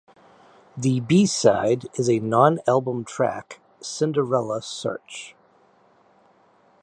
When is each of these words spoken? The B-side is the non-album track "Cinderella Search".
The 0.75 0.99
B-side 1.01 1.85
is 1.93 2.07
the 2.07 2.19
non-album 2.19 3.05
track 3.05 3.59
"Cinderella 3.81 4.63
Search". 4.63 5.35